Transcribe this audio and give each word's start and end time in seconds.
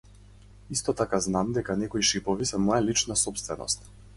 Исто 0.75 0.95
така 1.01 1.19
знам 1.25 1.53
дека 1.57 1.77
некои 1.81 2.07
шипови 2.13 2.51
се 2.53 2.63
моја 2.65 2.81
лична 2.89 3.19
сопственост. 3.25 3.91